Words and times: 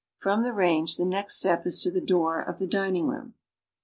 From 0.17 0.41
the 0.41 0.51
range, 0.51 0.97
the 0.97 1.05
next 1.05 1.35
step 1.35 1.67
is 1.67 1.79
to 1.81 1.91
the 1.91 2.01
door 2.01 2.41
of 2.41 2.57
the 2.57 2.65
dining 2.65 3.05
room. 3.07 3.35